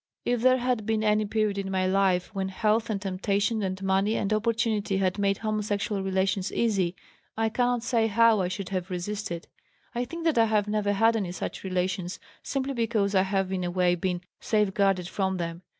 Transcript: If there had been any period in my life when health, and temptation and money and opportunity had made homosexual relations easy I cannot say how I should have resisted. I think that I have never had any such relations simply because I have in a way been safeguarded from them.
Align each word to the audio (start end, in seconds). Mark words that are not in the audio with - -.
If 0.25 0.41
there 0.41 0.57
had 0.57 0.87
been 0.87 1.03
any 1.03 1.25
period 1.27 1.59
in 1.59 1.69
my 1.69 1.85
life 1.85 2.33
when 2.33 2.49
health, 2.49 2.89
and 2.89 2.99
temptation 2.99 3.61
and 3.61 3.79
money 3.83 4.15
and 4.15 4.33
opportunity 4.33 4.97
had 4.97 5.19
made 5.19 5.37
homosexual 5.37 6.01
relations 6.01 6.51
easy 6.51 6.95
I 7.37 7.49
cannot 7.49 7.83
say 7.83 8.07
how 8.07 8.39
I 8.41 8.47
should 8.47 8.69
have 8.69 8.89
resisted. 8.89 9.47
I 9.93 10.05
think 10.05 10.23
that 10.23 10.39
I 10.39 10.45
have 10.45 10.67
never 10.67 10.93
had 10.93 11.15
any 11.15 11.31
such 11.31 11.63
relations 11.63 12.19
simply 12.41 12.73
because 12.73 13.13
I 13.13 13.21
have 13.21 13.51
in 13.51 13.63
a 13.63 13.69
way 13.69 13.93
been 13.93 14.21
safeguarded 14.39 15.07
from 15.07 15.37
them. 15.37 15.61